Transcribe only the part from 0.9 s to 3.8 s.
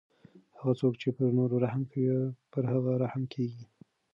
چې پر نورو رحم کوي پر هغه رحم کیږي.